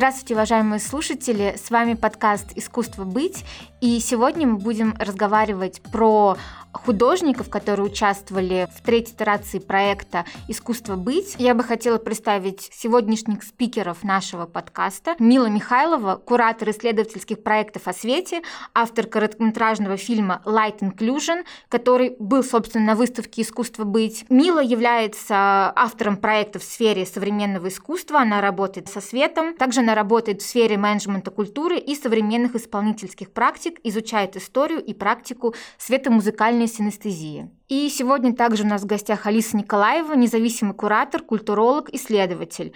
[0.00, 1.58] Здравствуйте, уважаемые слушатели!
[1.62, 3.44] С вами подкаст «Искусство быть».
[3.80, 6.36] И сегодня мы будем разговаривать про
[6.72, 11.34] художников, которые участвовали в третьей итерации проекта «Искусство быть».
[11.38, 15.16] Я бы хотела представить сегодняшних спикеров нашего подкаста.
[15.18, 18.42] Мила Михайлова, куратор исследовательских проектов о свете,
[18.74, 24.24] автор короткометражного фильма «Light Inclusion», который был, собственно, на выставке «Искусство быть».
[24.28, 29.54] Мила является автором проектов в сфере современного искусства, она работает со светом.
[29.56, 35.54] Также она работает в сфере менеджмента культуры и современных исполнительских практик, изучает историю и практику
[35.78, 37.50] светомузыкальной синестезии.
[37.68, 42.72] И сегодня также у нас в гостях Алиса Николаева, независимый куратор, культуролог, исследователь.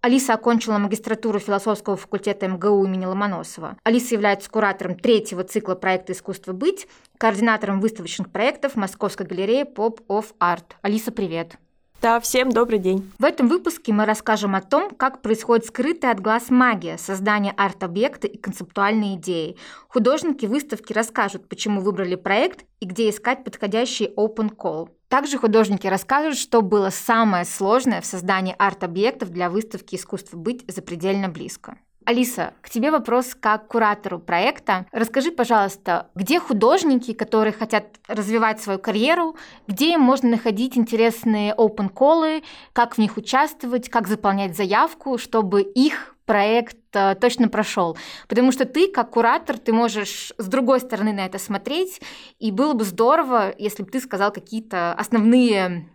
[0.00, 3.76] Алиса окончила магистратуру философского факультета МГУ имени Ломоносова.
[3.82, 6.86] Алиса является куратором третьего цикла проекта «Искусство быть»,
[7.18, 10.74] координатором выставочных проектов Московской галереи Pop of Art.
[10.82, 11.58] Алиса, привет!
[12.00, 13.10] Да, всем добрый день.
[13.18, 18.28] В этом выпуске мы расскажем о том, как происходит скрытая от глаз магия создания арт-объекта
[18.28, 19.56] и концептуальной идеи.
[19.88, 24.90] Художники выставки расскажут, почему выбрали проект и где искать подходящий open call.
[25.08, 31.28] Также художники расскажут, что было самое сложное в создании арт-объектов для выставки «Искусство быть запредельно
[31.28, 31.78] близко».
[32.08, 34.86] Алиса, к тебе вопрос как куратору проекта.
[34.92, 41.90] Расскажи, пожалуйста, где художники, которые хотят развивать свою карьеру, где им можно находить интересные open
[41.90, 42.42] колы,
[42.72, 47.98] как в них участвовать, как заполнять заявку, чтобы их проект э, точно прошел.
[48.26, 52.00] Потому что ты, как куратор, ты можешь с другой стороны на это смотреть,
[52.38, 55.90] и было бы здорово, если бы ты сказал какие-то основные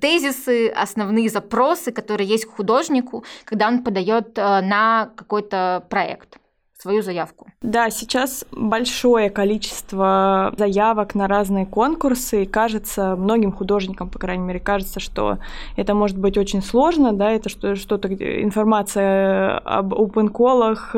[0.00, 6.38] тезисы, основные запросы, которые есть к художнику, когда он подает э, на какой-то проект
[6.84, 7.46] свою заявку.
[7.62, 14.60] Да, сейчас большое количество заявок на разные конкурсы, и кажется, многим художникам, по крайней мере,
[14.60, 15.38] кажется, что
[15.78, 20.94] это может быть очень сложно, да, это что, что-то, информация об open колах,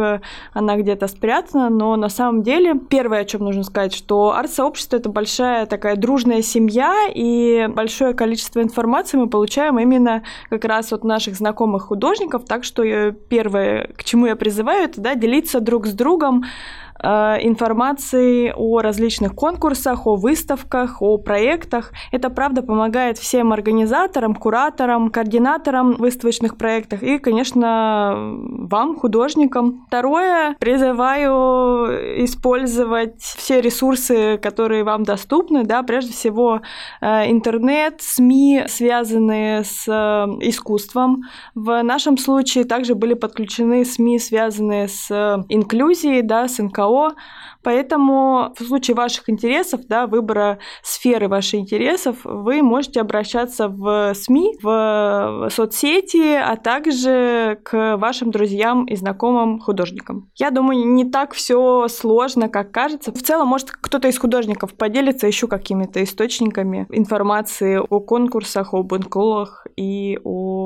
[0.52, 5.08] она где-то спрятана, но на самом деле первое, о чем нужно сказать, что арт-сообщество— это
[5.08, 11.36] большая такая дружная семья, и большое количество информации мы получаем именно как раз от наших
[11.36, 15.92] знакомых художников, так что первое, к чему я призываю, это да, делиться друг друг с
[15.92, 16.44] другом
[17.02, 21.92] информации о различных конкурсах, о выставках, о проектах.
[22.12, 29.84] Это, правда, помогает всем организаторам, кураторам, координаторам выставочных проектов и, конечно, вам, художникам.
[29.88, 36.60] Второе, призываю использовать все ресурсы, которые вам доступны, да, прежде всего
[37.00, 39.92] э, интернет, СМИ, связанные с э,
[40.40, 41.22] искусством.
[41.54, 45.10] В нашем случае также были подключены СМИ, связанные с
[45.48, 47.14] инклюзией, да, с НКО, НКО.
[47.62, 54.56] Поэтому в случае ваших интересов, да, выбора сферы ваших интересов, вы можете обращаться в СМИ,
[54.62, 60.30] в соцсети, а также к вашим друзьям и знакомым художникам.
[60.36, 63.12] Я думаю, не так все сложно, как кажется.
[63.12, 69.66] В целом, может, кто-то из художников поделится еще какими-то источниками информации о конкурсах, об инколах
[69.76, 70.65] и о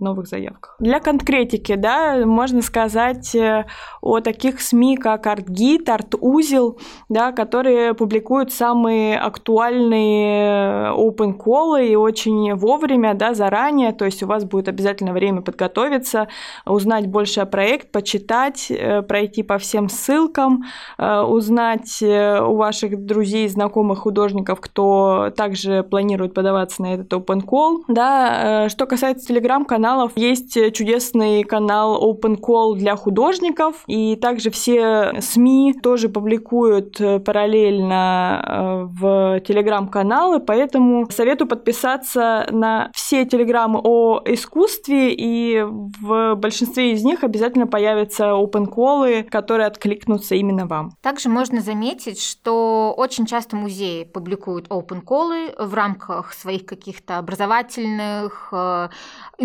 [0.00, 0.76] новых заявках.
[0.78, 3.66] Для конкретики, да, можно сказать э,
[4.00, 12.54] о таких СМИ, как гид, арт-узел, да, которые публикуют самые актуальные open call и очень
[12.54, 16.28] вовремя, да, заранее, то есть у вас будет обязательно время подготовиться,
[16.66, 20.64] узнать больше о проект, почитать, э, пройти по всем ссылкам,
[20.98, 27.42] э, узнать э, у ваших друзей, знакомых художников, кто также планирует подаваться на этот open
[27.44, 27.82] call.
[27.88, 35.40] Да, что касается телеграм-каналов, есть чудесный канал open call для художников, и также все СМИ
[35.50, 44.20] СМИ тоже публикуют э, параллельно э, в телеграм-каналы, поэтому советую подписаться на все телеграммы о
[44.24, 50.92] искусстве, и в большинстве из них обязательно появятся open колы, которые откликнутся именно вам.
[51.02, 58.48] Также можно заметить, что очень часто музеи публикуют open колы в рамках своих каких-то образовательных,
[58.52, 58.88] э,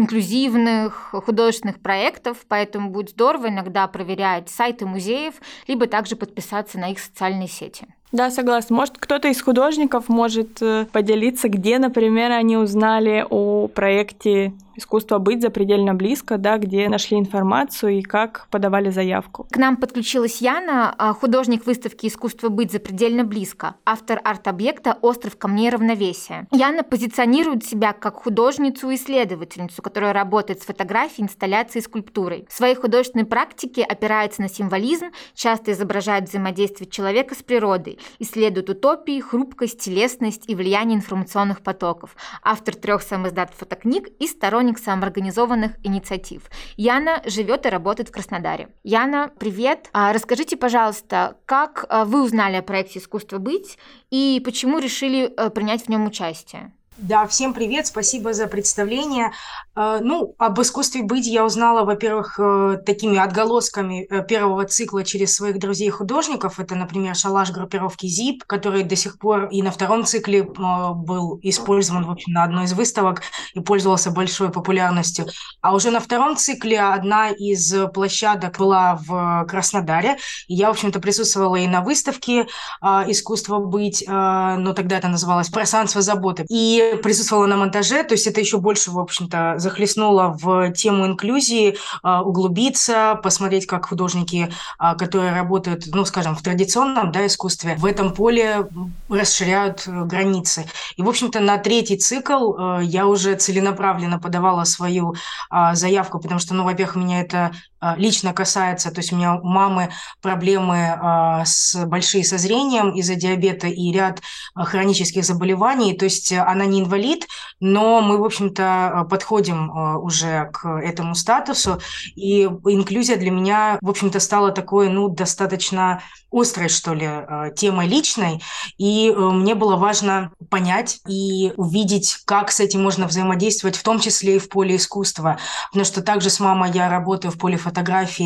[0.06, 5.36] инклюзивных, художественных проектов, поэтому будет здорово иногда проверять сайты музеев,
[5.68, 7.88] либо также подписаться на их социальные сети.
[8.12, 8.75] Да, согласна.
[8.75, 15.42] Может, кто-то из художников может э, поделиться, где, например, они узнали о проекте искусство быть
[15.42, 19.48] запредельно близко, да, где нашли информацию и как подавали заявку.
[19.51, 25.69] К нам подключилась Яна, а, художник выставки «Искусство быть запредельно близко», автор арт-объекта «Остров камней
[25.69, 26.48] равновесия».
[26.51, 32.45] Яна позиционирует себя как художницу-исследовательницу, которая работает с фотографией, инсталляцией и скульптурой.
[32.50, 39.19] В своей художественной практике опирается на символизм, часто изображает взаимодействие человека с природой, исследует утопии,
[39.19, 42.16] хрупкость, телесность и влияние информационных потоков.
[42.44, 46.50] Автор трех самоиздат фотокниг и сторонник наставник самоорганизованных инициатив.
[46.78, 48.68] Яна живет и работает в Краснодаре.
[48.84, 49.90] Яна, привет.
[49.94, 53.78] А расскажите, пожалуйста, как а, вы узнали о проекте «Искусство быть»
[54.12, 56.72] и почему решили э, принять в нем участие?
[56.97, 59.33] Да, всем привет, спасибо за представление.
[59.75, 65.36] Э, ну, об искусстве быть я узнала, во-первых, э, такими отголосками э, первого цикла через
[65.36, 66.57] своих друзей-художников.
[66.57, 72.06] Это, например, шалаш группировки ЗИП, который до сих пор и на втором цикле был использован
[72.06, 75.25] в общем, на одной из выставок и пользовался большой популярностью.
[75.62, 80.15] А уже на втором цикле одна из площадок была в Краснодаре.
[80.47, 82.47] И я, в общем-то, присутствовала и на выставке
[82.81, 86.45] «Искусство быть», но тогда это называлось «Пространство заботы».
[86.50, 91.78] И присутствовала на монтаже, то есть это еще больше, в общем-то, захлестнуло в тему инклюзии,
[92.04, 97.86] а, углубиться, посмотреть, как художники, а, которые работают, ну, скажем, в традиционном да, искусстве, в
[97.86, 98.68] этом поле
[99.10, 100.66] расширяют э, границы.
[100.98, 105.16] И, в общем-то, на третий цикл э, я уже целенаправленно подавала свою
[105.50, 107.52] а, заявку, потому что, ну, во-первых, меня это
[107.98, 109.90] лично касается, то есть у меня у мамы
[110.22, 114.22] проблемы с большие со зрением из-за диабета и ряд
[114.56, 117.28] хронических заболеваний, то есть она не инвалид,
[117.60, 121.80] но мы, в общем-то, подходим э, уже к этому статусу,
[122.16, 127.88] и инклюзия для меня, в общем-то, стала такой, ну, достаточно острой, что ли, э, темой
[127.88, 128.42] личной,
[128.78, 134.00] и э, мне было важно понять и увидеть, как с этим можно взаимодействовать, в том
[134.00, 135.38] числе и в поле искусства,
[135.70, 137.75] потому что также с мамой я работаю в поле фотографии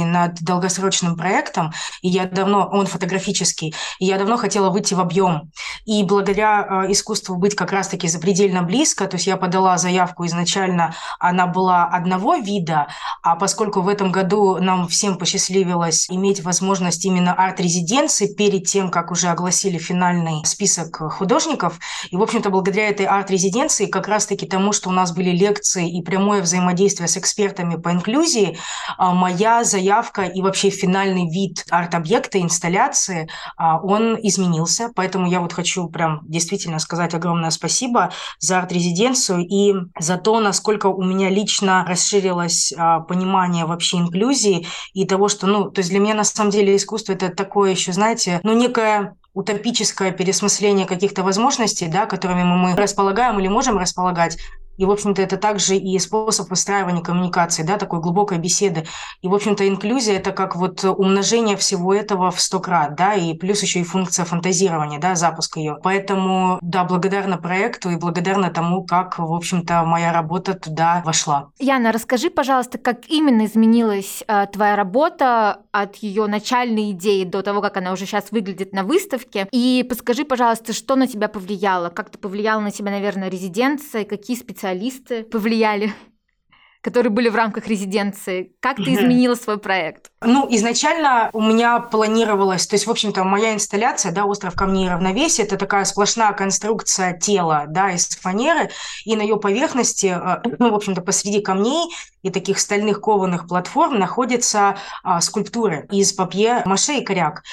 [0.05, 5.51] над долгосрочным проектом, и я давно, он фотографический, и я давно хотела выйти в объем,
[5.85, 10.25] и благодаря искусству быть как раз-таки за пределами предельно близко, то есть я подала заявку
[10.25, 12.87] изначально, она была одного вида,
[13.21, 19.11] а поскольку в этом году нам всем посчастливилось иметь возможность именно арт-резиденции перед тем, как
[19.11, 21.79] уже огласили финальный список художников,
[22.11, 26.01] и, в общем-то, благодаря этой арт-резиденции, как раз-таки тому, что у нас были лекции и
[26.01, 28.57] прямое взаимодействие с экспертами по инклюзии,
[28.97, 35.53] а, моя заявка и вообще финальный вид арт-объекта, инсталляции, а, он изменился, поэтому я вот
[35.53, 41.85] хочу прям действительно сказать огромное спасибо за арт-резиденцию и за то, насколько у меня лично
[41.87, 46.51] расширилось а, понимание вообще инклюзии и того, что, ну, то есть для меня на самом
[46.51, 52.75] деле искусство это такое еще, знаете, ну, некое утопическое пересмысление каких-то возможностей, да, которыми мы
[52.75, 54.37] располагаем или можем располагать,
[54.79, 58.85] и, в общем-то, это также и способ выстраивания коммуникации, да, такой глубокой беседы.
[59.21, 63.33] И, в общем-то, инклюзия– это как вот умножение всего этого в сто крат, да, и
[63.33, 65.77] плюс еще и функция фантазирования, да, запуск ее.
[65.83, 71.49] Поэтому, да, благодарна проекту и благодарна тому, как, в общем-то, моя работа туда вошла.
[71.59, 77.59] Яна, расскажи, пожалуйста, как именно изменилась э, твоя работа от ее начальной идеи до того,
[77.59, 79.49] как она уже сейчас выглядит на выставке.
[79.51, 81.89] И подскажи, пожалуйста, что на тебя повлияло?
[81.89, 84.05] Как-то повлияла на тебя, наверное, резиденция?
[84.05, 85.93] Какие специалисты специалисты повлияли,
[86.81, 88.53] которые были в рамках резиденции?
[88.59, 90.11] Как ты изменила свой проект?
[90.21, 94.89] Ну, изначально у меня планировалось, то есть, в общем-то, моя инсталляция, да, «Остров камней и
[94.89, 98.69] равновесия», это такая сплошная конструкция тела, да, из фанеры,
[99.05, 101.89] и на ее поверхности, э, ну, в общем-то, посреди камней
[102.23, 107.43] и таких стальных кованых платформ находятся а, скульптуры из папье-маше и коряк.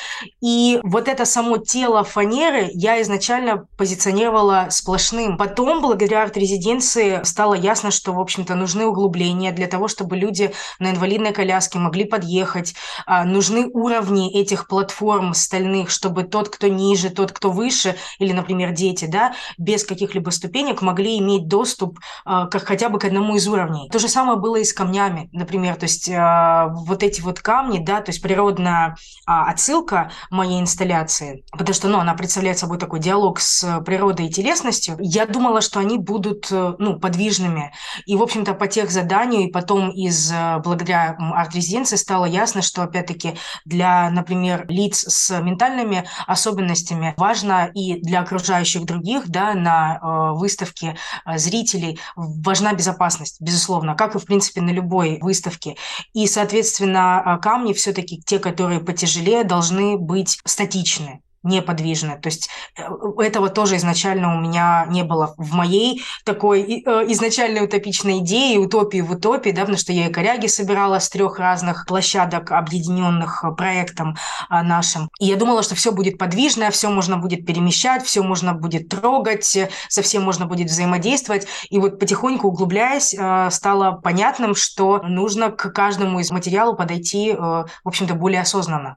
[0.41, 5.37] И вот это само тело фанеры я изначально позиционировала сплошным.
[5.37, 10.91] Потом, благодаря арт-резиденции, стало ясно, что, в общем-то, нужны углубления для того, чтобы люди на
[10.91, 12.75] инвалидной коляске могли подъехать, ехать.
[13.07, 18.73] А, нужны уровни этих платформ стальных, чтобы тот, кто ниже, тот, кто выше, или, например,
[18.73, 23.49] дети, да, без каких-либо ступенек могли иметь доступ а, к, хотя бы к одному из
[23.49, 23.89] уровней.
[23.91, 25.77] То же самое было и с камнями, например.
[25.77, 31.75] То есть а, вот эти вот камни, да, то есть природная отсылка моей инсталляции, потому
[31.75, 34.97] что, ну, она представляет собой такой диалог с природой и телесностью.
[35.01, 37.73] Я думала, что они будут, ну, подвижными.
[38.07, 40.33] И, в общем-то, по тех заданию и потом из,
[40.63, 48.21] благодаря арт-резиденции стало ясно, что, опять-таки, для, например, лиц с ментальными особенностями важно и для
[48.21, 54.46] окружающих других, да, на э, выставке э, зрителей важна безопасность, безусловно, как и, в принципе,
[54.55, 55.77] на любой выставке.
[56.13, 62.19] И, соответственно, э, камни все-таки, те, которые потяжелее, должны быть статичны неподвижно.
[62.21, 62.83] То есть э,
[63.19, 69.01] этого тоже изначально у меня не было в моей такой э, изначальной утопичной идее, утопии
[69.01, 74.17] в утопии, да, потому что я и коряги собирала с трех разных площадок, объединенных проектом
[74.49, 75.09] а, нашим.
[75.19, 79.45] И я думала, что все будет подвижное, все можно будет перемещать, все можно будет трогать,
[79.89, 81.47] со всем можно будет взаимодействовать.
[81.71, 87.69] И вот потихоньку углубляясь, э, стало понятным, что нужно к каждому из материалов подойти, в
[87.85, 88.97] общем-то, более осознанно.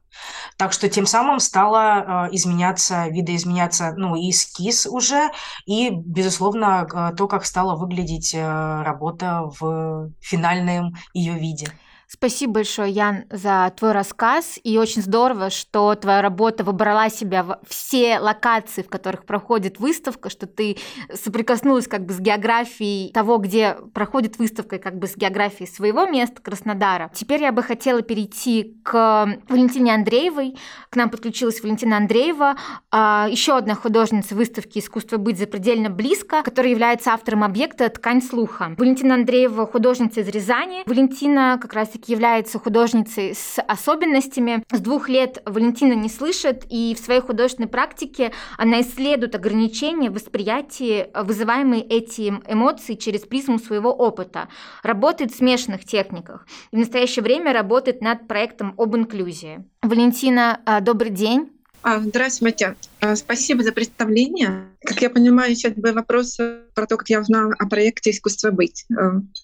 [0.57, 5.29] Так что тем самым стало изменяться, видоизменяться, ну, и эскиз уже,
[5.67, 11.67] и, безусловно, то, как стала выглядеть работа в финальном ее виде.
[12.11, 14.59] Спасибо большое, Ян, за твой рассказ.
[14.63, 20.31] И очень здорово, что твоя работа выбрала себя в все локации, в которых проходит выставка,
[20.31, 20.77] что ты
[21.13, 26.07] соприкоснулась как бы с географией того, где проходит выставка, и как бы с географией своего
[26.07, 27.11] места, Краснодара.
[27.13, 30.57] Теперь я бы хотела перейти к Валентине Андреевой.
[30.89, 32.55] К нам подключилась Валентина Андреева,
[32.89, 38.73] а, еще одна художница выставки «Искусство быть запредельно близко», которая является автором объекта «Ткань слуха».
[38.79, 40.81] Валентина Андреева– художница из Рязани.
[40.87, 44.63] Валентина как раз таки является художницей с особенностями.
[44.71, 50.13] С двух лет Валентина не слышит, и в своей художественной практике она исследует ограничения в
[50.13, 54.49] восприятии, вызываемые этим эмоции через призму своего опыта.
[54.83, 56.47] Работает в смешанных техниках.
[56.71, 59.65] И в настоящее время работает над проектом об инклюзии.
[59.81, 61.51] Валентина, а, добрый день.
[61.81, 62.75] А, здравствуйте.
[62.99, 64.65] А, спасибо за представление.
[64.83, 66.37] Как я понимаю, сейчас был вопрос
[66.73, 68.85] про то, как я узнала о проекте «Искусство быть».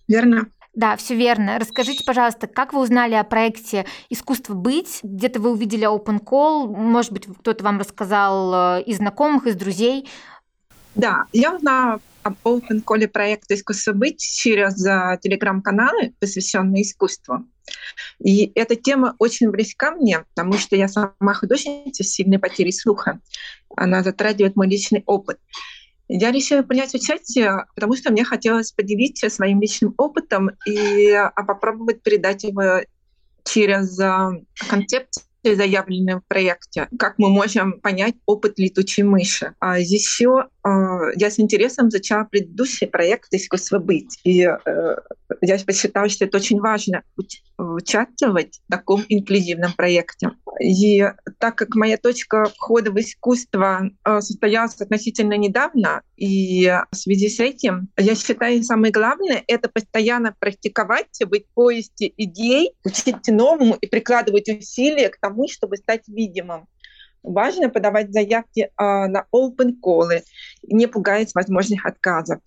[0.07, 0.47] Верно?
[0.75, 1.57] Да, все верно.
[1.57, 4.99] Расскажите, пожалуйста, как вы узнали о проекте «Искусство быть»?
[5.03, 10.07] Где-то вы увидели open call, может быть, кто-то вам рассказал э, из знакомых, из друзей?
[10.93, 17.45] Да, я узнала об open call проекта «Искусство быть» через э, телеграм-каналы, посвященные искусству.
[18.19, 23.21] И эта тема очень близка мне, потому что я сама художница с сильной потерей слуха.
[23.77, 25.39] Она затрагивает мой личный опыт.
[26.07, 32.03] Я решила принять участие, потому что мне хотелось поделиться своим личным опытом и а, попробовать
[32.03, 32.81] передать его
[33.43, 34.31] через а,
[34.69, 39.53] концепцию заявленные в проекте, как мы можем понять опыт летучей мыши.
[39.59, 40.47] А еще
[41.15, 44.19] я с интересом изучала предыдущий проект «Искусство быть».
[44.23, 44.95] И э,
[45.41, 47.03] я посчитала, что это очень важно
[47.57, 50.31] участвовать в таком инклюзивном проекте.
[50.59, 51.03] И
[51.37, 57.39] так как моя точка входа в искусство э, состоялась относительно недавно, и в связи с
[57.39, 63.87] этим я считаю, самое главное— это постоянно практиковать, быть в поиске идей, учить новому и
[63.87, 66.67] прикладывать усилия к тому, чтобы стать видимым.
[67.25, 70.21] Важно подавать заявки э, на open call,
[70.63, 72.39] не пугаясь возможных отказов.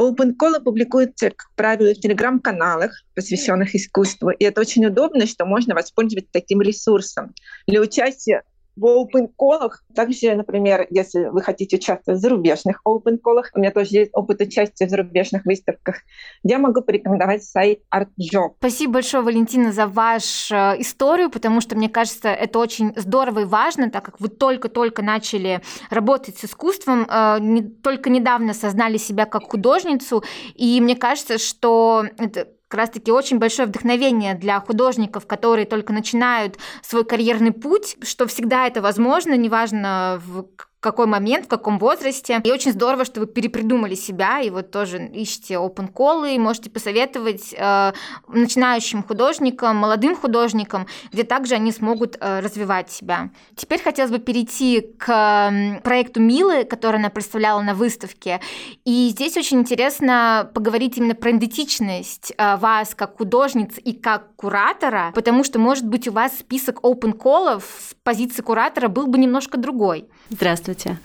[0.00, 5.74] Open Call публикуется, как правило, в телеграм-каналах, посвященных искусству, и это очень удобно, что можно
[5.74, 7.34] воспользоваться таким ресурсом.
[7.66, 8.42] Для участия
[8.76, 9.82] в open колах.
[9.94, 14.40] Также, например, если вы хотите участвовать в зарубежных open колах, у меня тоже есть опыт
[14.40, 15.96] участия в зарубежных выставках,
[16.42, 18.54] я могу порекомендовать сайт ArtJob.
[18.58, 23.44] Спасибо большое, Валентина, за вашу э, историю, потому что, мне кажется, это очень здорово и
[23.44, 25.60] важно, так как вы только-только начали
[25.90, 30.22] работать с искусством, э, не, только недавно сознали себя как художницу,
[30.54, 36.56] и мне кажется, что это как раз-таки очень большое вдохновение для художников, которые только начинают
[36.80, 40.46] свой карьерный путь, что всегда это возможно, неважно в
[40.82, 42.40] какой момент, в каком возрасте.
[42.44, 46.70] И очень здорово, что вы перепридумали себя, и вот тоже ищете open колы, и можете
[46.70, 47.92] посоветовать э,
[48.28, 53.30] начинающим художникам, молодым художникам, где также они смогут э, развивать себя.
[53.56, 58.40] Теперь хотелось бы перейти к проекту Милы, который она представляла на выставке.
[58.84, 65.12] И здесь очень интересно поговорить именно про идентичность э, вас как художниц и как куратора,
[65.14, 69.58] потому что, может быть, у вас список open колов с позиции куратора был бы немножко
[69.58, 70.08] другой.
[70.28, 70.71] Здравствуйте.
[70.72, 70.98] Здравствуйте.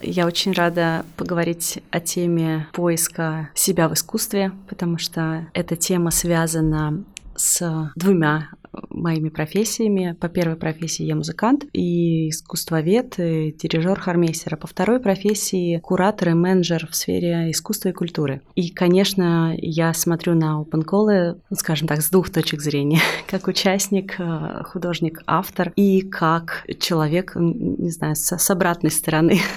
[0.00, 7.04] Я очень рада поговорить о теме поиска себя в искусстве, потому что эта тема связана
[7.38, 8.50] с двумя
[8.90, 10.16] моими профессиями.
[10.20, 14.56] По первой профессии я музыкант и искусствовед, и дирижер хормейстера.
[14.56, 18.42] По второй профессии куратор и менеджер в сфере искусства и культуры.
[18.54, 23.00] И, конечно, я смотрю на open call, ну, скажем так, с двух точек зрения.
[23.26, 29.38] Как участник, э, художник, автор и как человек, не знаю, с, обратной стороны.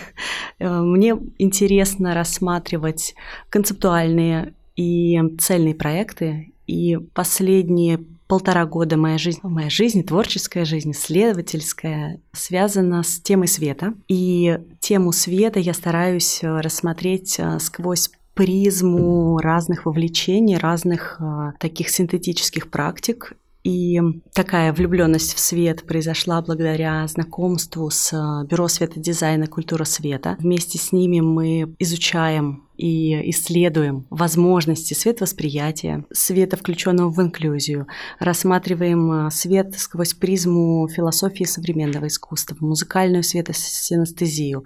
[0.60, 3.16] Э, мне интересно рассматривать
[3.50, 6.51] концептуальные и цельные проекты.
[6.68, 13.94] И последние полтора года моя жизнь, моя жизнь, творческая жизнь, исследовательская, связана с темой света.
[14.08, 21.90] И тему света я стараюсь э, рассмотреть э, сквозь призму разных вовлечений, разных э, таких
[21.90, 23.34] синтетических практик.
[23.64, 24.02] И
[24.34, 28.12] такая влюбленность в свет произошла благодаря знакомству с
[28.50, 30.36] Бюро светодизайна «Культура света».
[30.40, 37.86] Вместе с ними мы изучаем и исследуем возможности световосприятия, света, включенного в инклюзию,
[38.18, 44.66] рассматриваем э, свет сквозь призму философии современного искусства, музыкальную светосинестезию.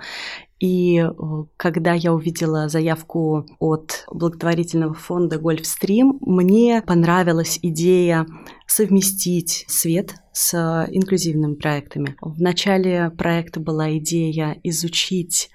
[0.59, 1.11] И э,
[1.57, 8.25] когда я увидела заявку от благотворительного фонда Гольфстрим, мне понравилась идея
[8.65, 10.53] совместить свет с
[10.89, 12.15] инклюзивными проектами.
[12.21, 15.49] В начале проекта была идея изучить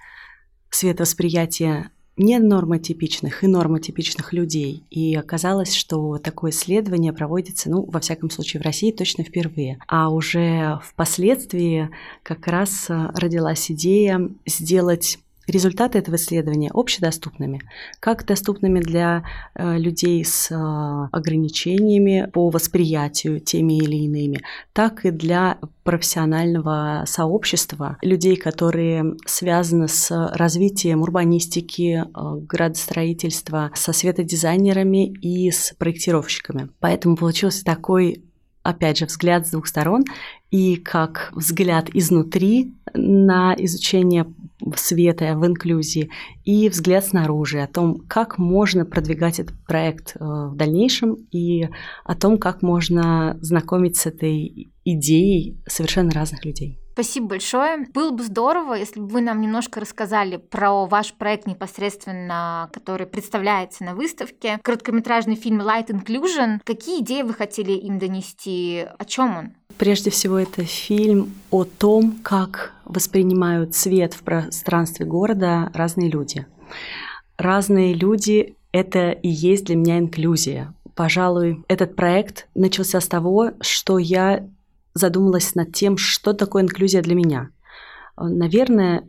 [0.70, 1.90] световосприятие
[2.20, 4.84] не нормотипичных и нормотипичных людей.
[4.90, 9.78] И оказалось, что такое исследование проводится, ну, во всяком случае, в России точно впервые.
[9.88, 11.88] А уже впоследствии
[12.22, 15.18] как раз родилась идея сделать
[15.50, 17.60] результаты этого исследования общедоступными,
[18.00, 24.40] как доступными для э, людей с э, ограничениями по восприятию теми или иными,
[24.72, 35.06] так и для профессионального сообщества, людей, которые связаны с развитием урбанистики, э, градостроительства, со светодизайнерами
[35.06, 36.68] и с проектировщиками.
[36.80, 38.22] Поэтому получился такой
[38.62, 40.04] опять же, взгляд с двух сторон,
[40.50, 44.26] и как взгляд изнутри на изучение
[44.76, 46.10] света в инклюзии,
[46.44, 51.68] и взгляд снаружи о том, как можно продвигать этот проект э, в дальнейшем, и
[52.04, 56.79] о том, как можно знакомить с этой идеей совершенно разных людей.
[56.92, 57.86] Спасибо большое.
[57.94, 63.84] Было бы здорово, если бы вы нам немножко рассказали про ваш проект непосредственно, который представляется
[63.84, 64.58] на выставке.
[64.62, 66.60] Короткометражный фильм Light Inclusion.
[66.64, 68.86] Какие идеи вы хотели им донести?
[68.98, 69.52] О чем он?
[69.78, 76.46] Прежде всего, это фильм о том, как воспринимают свет в пространстве города разные люди.
[77.38, 80.74] Разные люди— это и есть для меня инклюзия.
[80.94, 84.46] Пожалуй, этот проект начался с того, что я
[84.94, 87.50] задумалась над тем, что такое инклюзия для меня.
[88.16, 89.08] Наверное,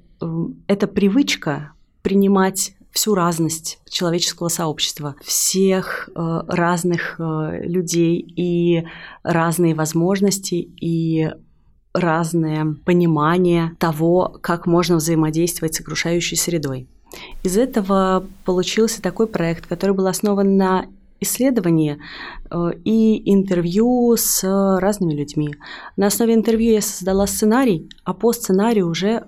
[0.68, 8.86] это привычка принимать всю разность человеческого сообщества, всех э, разных э, людей и
[9.24, 11.30] разные возможности и
[11.94, 16.88] разное понимание того, как можно взаимодействовать с окружающей средой.
[17.44, 20.86] Из этого получился такой проект, который был основан на
[21.22, 22.00] исследования
[22.50, 24.44] э, и интервью с
[24.80, 25.56] разными людьми.
[25.96, 29.24] На основе интервью я создала сценарий, а по сценарию уже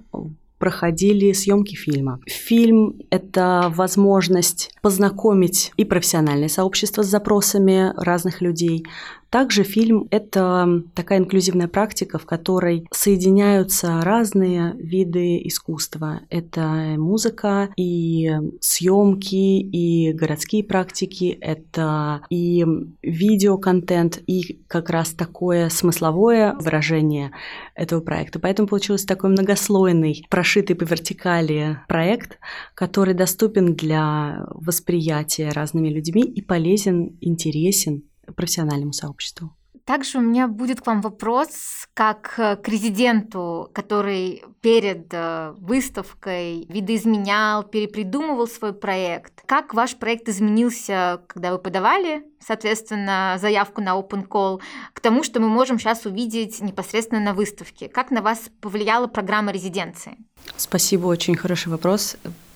[0.63, 2.22] проходили съемки фильма.
[2.26, 8.86] Фильм— это возможность познакомить и профессиональное сообщество с запросами разных людей,
[9.34, 16.22] также фильм— это такая инклюзивная практика, в которой соединяются разные виды искусства.
[16.30, 18.30] Это музыка и
[18.62, 22.63] съемки, и городские практики, это и
[23.02, 27.32] видеоконтент, и как раз такое смысловое выражение
[27.74, 28.38] этого проекта.
[28.38, 32.38] Поэтому получился такой многослойный, прошитый по вертикали проект,
[32.76, 38.04] который доступен для восприятия разными людьми и полезен, интересен
[38.36, 39.54] профессиональному сообществу.
[39.86, 41.50] Также у меня будет к вам вопрос,
[41.94, 49.42] как к резиденту, который перед э, выставкой видоизменял, перепридумывал свой проект.
[49.46, 54.62] Как ваш проект изменился, когда вы подавали, соответственно, заявку на Open Call,
[54.94, 57.90] к тому, что мы можем сейчас увидеть непосредственно на выставке?
[57.90, 60.18] Как на вас повлияла программа резиденции?
[60.56, 62.16] Спасибо, очень хороший вопрос,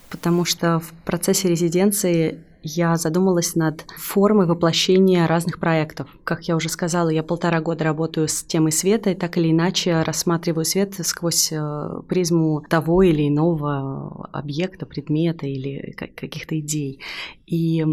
[0.10, 6.10] потому что в процессе резиденции я задумалась над формой воплощения разных проектов.
[6.24, 10.02] Как я уже сказала, я полтора года работаю с темой света и так или иначе
[10.02, 17.02] рассматриваю свет сквозь э, призму того или иного объекта, предмета или каких-то идей.
[17.46, 17.86] И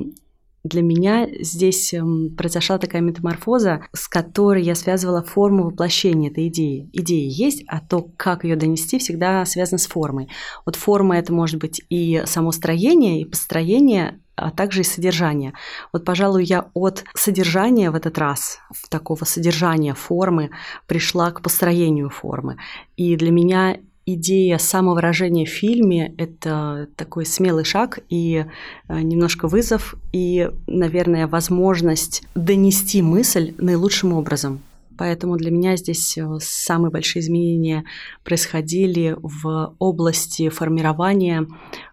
[0.64, 6.88] для меня здесь эм, произошла такая метаморфоза, с которой я связывала форму воплощения этой идеи.
[6.94, 10.30] Идея есть, а то, как ее донести, всегда связано с формой.
[10.64, 15.52] Вот форма это может быть и само строение, и построение, а также и содержание.
[15.92, 20.50] Вот, пожалуй, я от содержания в этот раз, такого содержания формы,
[20.86, 22.56] пришла к построению формы.
[22.96, 28.44] И для меня идея самовыражения в фильме— это такой смелый шаг и
[28.88, 34.60] э, немножко вызов, и, наверное, возможность донести мысль наилучшим образом.
[34.96, 37.84] Поэтому для меня здесь э, самые большие изменения
[38.24, 41.46] происходили в области формирования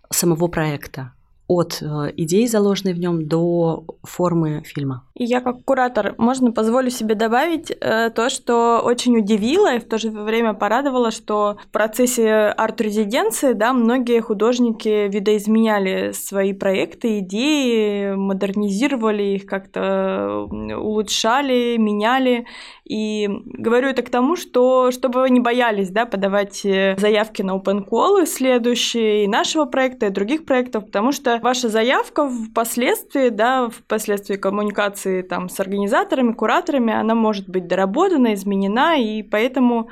[0.10, 1.14] самого проекта
[1.52, 5.04] от э, идей, заложенной в нем, до формы фильма.
[5.16, 9.84] И я как куратор, можно позволю себе добавить э, то, что очень удивило и в
[9.84, 18.16] то же время порадовало, что в процессе арт-резиденции, да, многие художники видоизменяли свои проекты, идеи,
[18.16, 22.46] модернизировали их, как-то улучшали, меняли.
[22.86, 27.58] И говорю это к тому, что чтобы вы не боялись, да, подавать э, заявки на
[27.58, 33.70] open call следующие и нашего проекта, и других проектов, потому что ваша заявка впоследствии, да,
[33.70, 39.90] впоследствии коммуникации там с организаторами, кураторами, она может быть доработана, изменена, и поэтому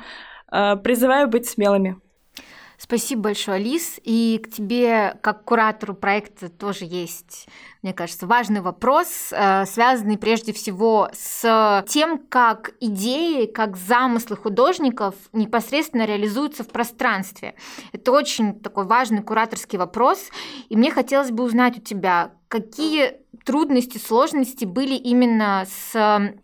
[0.52, 2.00] э, призываю быть смелыми.
[2.82, 4.00] Спасибо большое, Алис.
[4.04, 7.46] И к тебе, как куратору проекта, тоже есть,
[7.82, 15.14] мне кажется, важный вопрос, э, связанный прежде всего с тем, как идеи, как замыслы художников
[15.32, 17.54] непосредственно реализуются в пространстве.
[17.92, 20.28] Это очень такой важный кураторский вопрос.
[20.68, 25.94] И мне хотелось бы узнать у тебя, какие трудности, сложности были именно с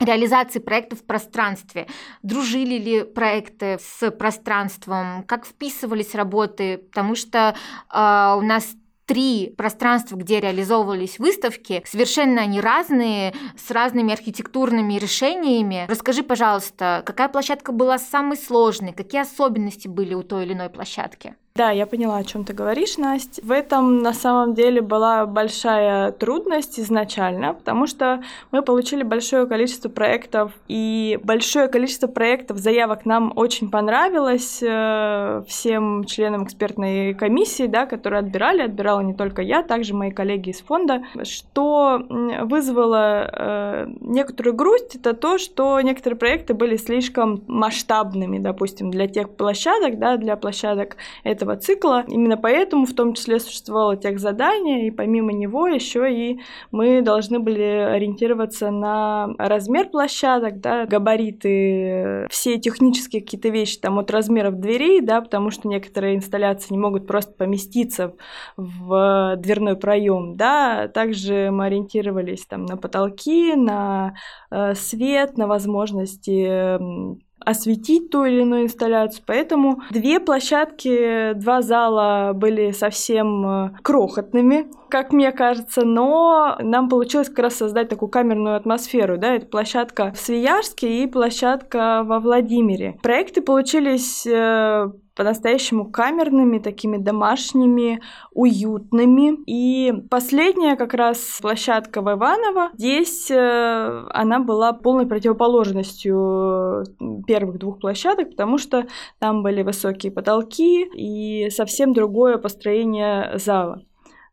[0.01, 1.87] реализацией проектов в пространстве?
[2.23, 5.25] Дружили ли проекты с пространством?
[5.25, 6.79] Как вписывались работы?
[6.79, 7.55] Потому что
[7.93, 8.75] э, у нас
[9.07, 15.87] три пространства, где реализовывались выставки, совершенно они разные, с разными архитектурными решениями.
[15.89, 21.37] Расскажи, пожалуйста, какая площадка была самой сложной, какие особенности были у той или иной площадки?
[21.57, 23.41] Да, я поняла, о чем ты говоришь, Настя.
[23.43, 29.89] В этом на самом деле была большая трудность изначально, потому что мы получили большое количество
[29.89, 37.87] проектов, и большое количество проектов, заявок нам очень понравилось э, всем членам экспертной комиссии, да,
[37.87, 41.05] которые отбирали, отбирала не только я, также мои коллеги из фонда.
[41.23, 42.05] Что
[42.43, 49.31] вызвало э, некоторую грусть, это то, что некоторые проекты были слишком масштабными, допустим, для тех
[49.31, 52.05] площадок, да, для площадок этого этого цикла.
[52.09, 57.39] Именно поэтому в том числе существовало тех задание, и помимо него еще и мы должны
[57.39, 65.01] были ориентироваться на размер площадок, да, габариты, все технические какие-то вещи, там от размеров дверей,
[65.01, 68.15] да, потому что некоторые инсталляции не могут просто поместиться
[68.57, 74.15] в дверной проем, да, также мы ориентировались там на потолки, на
[74.51, 79.23] э, свет, на возможности осветить ту или иную инсталляцию.
[79.25, 87.29] Поэтому две площадки, два зала были совсем э, крохотными, как мне кажется, но нам получилось
[87.29, 92.99] как раз создать такую камерную атмосферу, да, это площадка в Свияжске и площадка во Владимире.
[93.03, 98.01] Проекты получились э, по-настоящему камерными, такими домашними,
[98.33, 99.39] уютными.
[99.47, 106.85] И последняя как раз площадка в Иваново, здесь э, она была полной противоположностью
[107.27, 108.87] первых двух площадок, потому что
[109.19, 113.83] там были высокие потолки и совсем другое построение зала.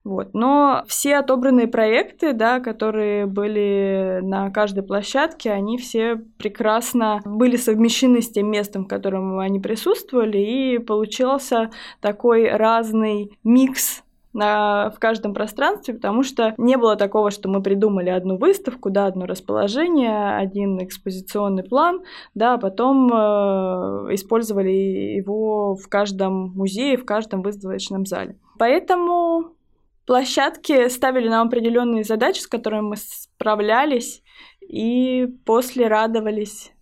[0.04, 0.34] Вот.
[0.34, 8.22] Но все отобранные проекты, да, которые были на каждой площадке, они все прекрасно были совмещены
[8.22, 11.70] с тем местом, в котором они присутствовали, и получился
[12.02, 18.10] такой разный микс на, в каждом пространстве, потому что не было такого, что мы придумали
[18.10, 22.02] одну выставку, да, одно расположение, один экспозиционный план,
[22.34, 28.36] да, а потом э, использовали его в каждом музее, в каждом выставочном зале.
[28.58, 29.54] Поэтому
[30.06, 34.22] площадки ставили нам определенные задачи, с которыми мы справлялись,
[34.62, 36.74] и после радовались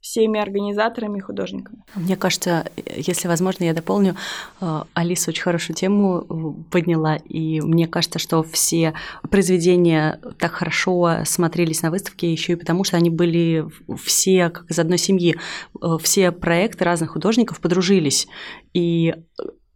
[0.00, 1.82] всеми организаторами и художниками.
[1.94, 4.16] Мне кажется, если возможно, я дополню,
[4.60, 8.94] э, Алиса очень хорошую тему э, подняла, и мне кажется, что все
[9.30, 13.66] произведения так хорошо смотрелись на выставке еще и потому, что они были
[14.02, 15.36] все как из одной семьи,
[15.80, 18.28] э, все проекты разных художников подружились,
[18.72, 19.14] и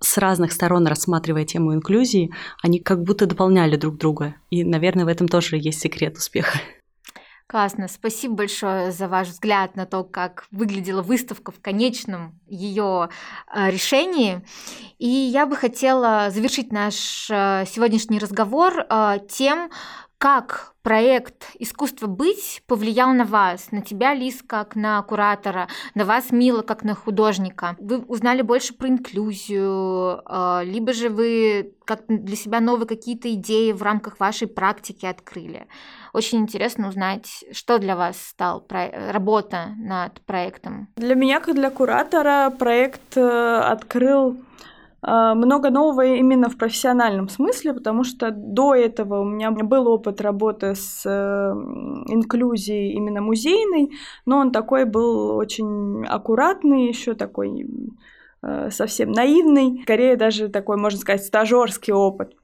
[0.03, 4.35] с разных сторон рассматривая тему инклюзии, они как будто дополняли друг друга.
[4.51, 6.59] И, наверное, в этом тоже есть секрет успеха.
[7.53, 7.87] Классно.
[7.87, 13.11] Спасибо большое за ваш взгляд на то, как выглядела выставка в конечном ее
[13.55, 14.41] э, решении.
[14.99, 19.71] И я бы хотела завершить наш э, сегодняшний разговор э, тем,
[20.23, 26.31] как проект «Искусство быть» повлиял на вас, на тебя, Лиз, как на куратора, на вас,
[26.31, 27.75] Мила, как на художника?
[27.81, 33.73] Вы узнали больше про инклюзию, а, либо же вы как для себя новые какие-то идеи
[33.73, 35.67] в рамках вашей практики открыли?
[36.13, 40.87] Очень интересно узнать, что для вас стал работа над проектом.
[40.95, 44.37] Для меня, как для куратора, проект э, открыл
[45.05, 50.77] много нового именно в профессиональном смысле, потому что до этого у меня был опыт работы
[50.77, 51.05] с
[52.07, 53.91] инклюзией именно музейной,
[54.27, 57.67] но он такой был очень аккуратный, еще такой
[58.43, 62.37] э, совсем наивный, скорее даже такой, можно сказать, стажерский опыт.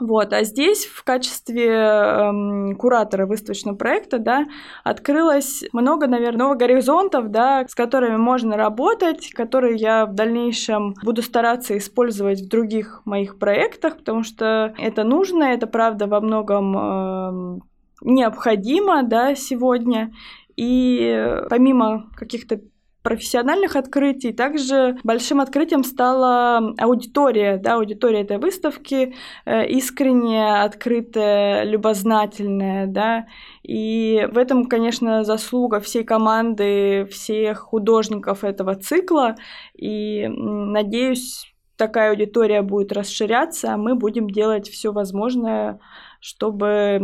[0.00, 4.46] Вот, а здесь в качестве эм, куратора выставочного проекта, да,
[4.84, 11.20] открылось много, наверное, новых горизонтов, да, с которыми можно работать, которые я в дальнейшем буду
[11.20, 17.60] стараться использовать в других моих проектах, потому что это нужно, это правда во многом э,
[18.00, 20.10] необходимо, да, сегодня.
[20.56, 22.60] И помимо каких-то
[23.02, 24.32] профессиональных открытий.
[24.32, 33.26] Также большим открытием стала аудитория, да, аудитория этой выставки, э, искренняя, открытая, любознательная, да,
[33.62, 39.34] и в этом, конечно, заслуга всей команды, всех художников этого цикла,
[39.74, 45.80] и надеюсь, такая аудитория будет расширяться, а мы будем делать все возможное,
[46.22, 46.98] чтобы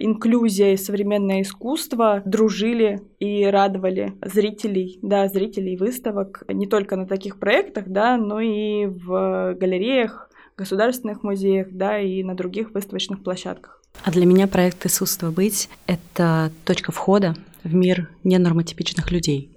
[0.00, 7.38] инклюзия и современное искусство дружили и радовали зрителей, да, зрителей выставок не только на таких
[7.38, 13.82] проектах, да, но и в галереях, государственных музеях, да, и на других выставочных площадках.
[14.04, 19.50] А для меня проект «Искусство быть»— это точка входа в мир ненормотипичных людей.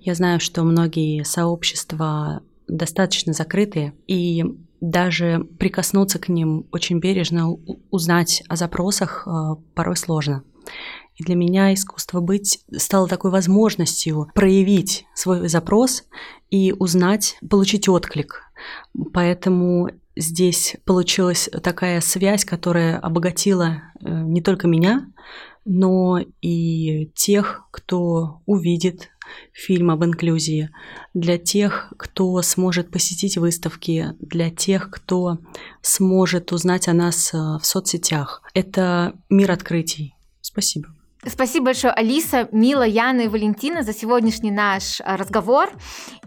[0.00, 4.44] Я знаю, что многие сообщества достаточно закрытые, и
[4.80, 7.50] даже прикоснуться к ним очень бережно,
[7.90, 9.30] узнать о запросах э,
[9.74, 10.44] порой сложно.
[11.16, 16.04] И для меня искусство быть стало такой возможностью проявить свой запрос
[16.50, 18.42] и узнать, получить отклик.
[19.14, 25.06] Поэтому здесь получилась такая связь, которая обогатила э, не только меня,
[25.66, 29.10] но и тех, кто увидит
[29.52, 30.70] фильм об инклюзии,
[31.12, 35.38] для тех, кто сможет посетить выставки, для тех, кто
[35.82, 38.42] сможет узнать о нас э, в соцсетях.
[38.54, 40.14] Это мир открытий.
[40.40, 40.95] Спасибо.
[41.28, 45.70] Спасибо большое, Алиса, Мила, Яна и Валентина за сегодняшний наш э, разговор.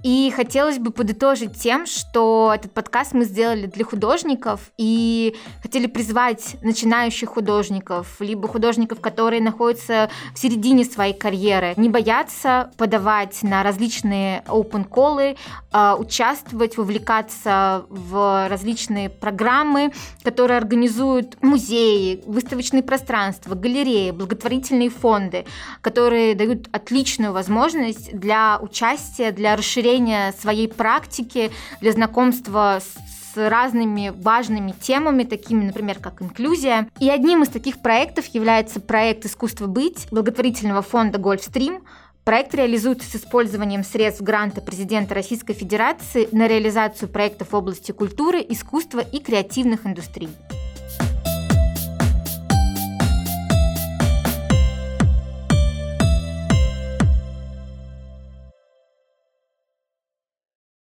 [0.03, 6.55] И хотелось бы подытожить тем, что этот подкаст мы сделали для художников и хотели призвать
[6.61, 14.43] начинающих художников, либо художников, которые находятся в середине своей карьеры, не бояться подавать на различные
[14.47, 15.35] open колы,
[15.71, 19.91] а, участвовать, вовлекаться в различные программы,
[20.23, 25.45] которые организуют музеи, выставочные пространства, галереи, благотворительные фонды,
[25.81, 34.73] которые дают отличную возможность для участия, для расширения своей практики, для знакомства с разными важными
[34.81, 36.89] темами, такими, например, как инклюзия.
[36.99, 41.83] И одним из таких проектов является проект «Искусство быть» благотворительного фонда «Гольфстрим»,
[42.25, 48.45] Проект реализуется с использованием средств гранта президента Российской Федерации на реализацию проектов в области культуры,
[48.47, 50.29] искусства и креативных индустрий.